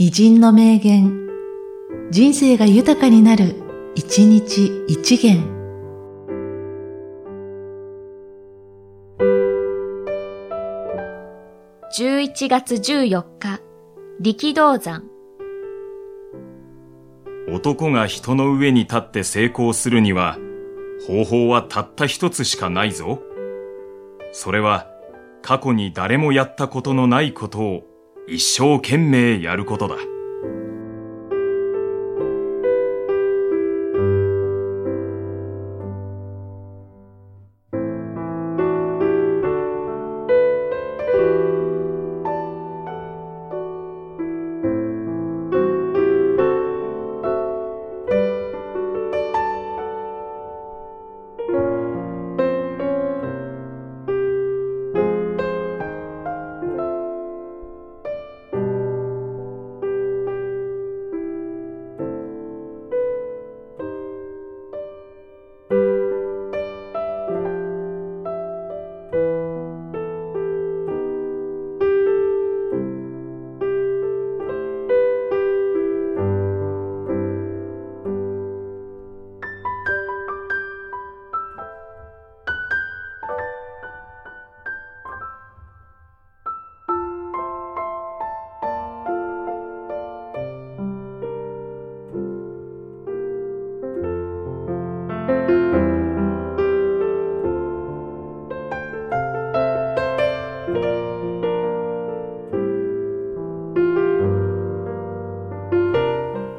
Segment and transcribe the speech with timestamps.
[0.00, 1.28] 偉人の名言、
[2.12, 3.56] 人生が豊かになる、
[3.96, 5.42] 一日一元。
[11.98, 13.60] 11月14日、
[14.20, 15.02] 力道山。
[17.52, 20.38] 男が人の上に立って成功するには、
[21.08, 23.20] 方法はたった一つしかないぞ。
[24.30, 24.86] それは、
[25.42, 27.97] 過去に誰もやったことのないことを
[28.30, 29.96] 一生懸命やることだ。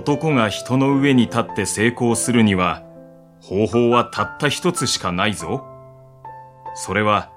[0.00, 2.82] 男が人の上に立って成功するには、
[3.42, 5.62] 方法はたった一つしかないぞ。
[6.74, 7.30] それは、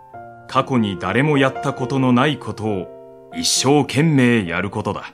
[0.48, 5.14] 過去に誰もやったことのないことを一生懸命やることだ。